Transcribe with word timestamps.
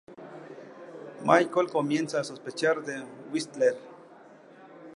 Michael 1.23 1.69
comienza 1.69 2.19
a 2.19 2.23
sospechar 2.23 2.81
de 2.83 3.03
Whistler. 3.31 3.77